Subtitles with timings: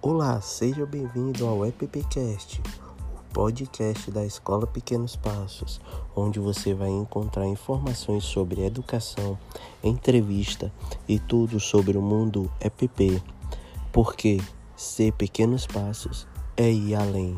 [0.00, 2.62] Olá, seja bem-vindo ao EppCast,
[3.16, 5.80] o podcast da Escola Pequenos Passos,
[6.14, 9.36] onde você vai encontrar informações sobre educação,
[9.82, 10.72] entrevista
[11.08, 13.20] e tudo sobre o mundo EPP.
[13.92, 14.40] Porque
[14.76, 17.36] ser pequenos passos é ir além.